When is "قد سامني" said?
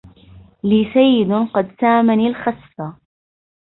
1.53-2.27